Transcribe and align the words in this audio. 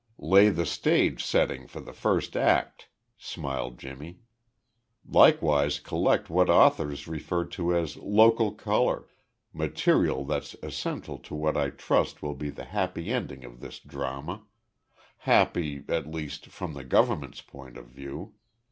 "Lay 0.17 0.49
the 0.49 0.65
stage 0.65 1.23
setting 1.23 1.67
for 1.67 1.79
the 1.79 1.93
first 1.93 2.35
act," 2.35 2.89
smiled 3.19 3.77
Jimmy. 3.77 4.17
"Likewise 5.07 5.79
collect 5.79 6.27
what 6.27 6.49
authors 6.49 7.07
refer 7.07 7.45
to 7.45 7.75
as 7.75 7.97
local 7.97 8.51
color 8.51 9.05
material 9.53 10.25
that's 10.25 10.55
essential 10.63 11.19
to 11.19 11.35
what 11.35 11.55
I 11.55 11.69
trust 11.69 12.23
will 12.23 12.33
be 12.33 12.49
the 12.49 12.65
happy 12.65 13.11
ending 13.11 13.45
of 13.45 13.59
this 13.59 13.77
drama 13.79 14.41
happy, 15.17 15.83
at 15.87 16.09
least, 16.09 16.47
from 16.47 16.73
the 16.73 16.83
government's 16.83 17.41
point 17.41 17.77
of 17.77 17.85
view. 17.85 18.33